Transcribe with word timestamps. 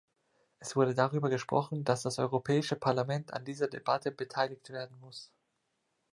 Es 0.57 0.75
wurde 0.75 0.95
darüber 0.95 1.29
gesprochen, 1.29 1.83
dass 1.83 2.01
das 2.01 2.17
Europäische 2.17 2.75
Parlament 2.75 3.33
an 3.35 3.45
dieser 3.45 3.67
Debatte 3.67 4.11
beteiligt 4.11 4.71
werden 4.71 4.99
muss. 4.99 5.31